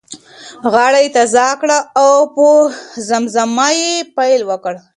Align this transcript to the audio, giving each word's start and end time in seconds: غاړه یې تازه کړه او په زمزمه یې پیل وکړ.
غاړه 0.73 0.99
یې 1.03 1.09
تازه 1.17 1.47
کړه 1.61 1.77
او 2.01 2.09
په 2.35 2.47
زمزمه 3.07 3.67
یې 3.81 3.93
پیل 4.15 4.41
وکړ. 4.49 4.73